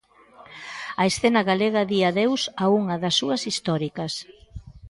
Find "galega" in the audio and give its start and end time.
1.49-1.81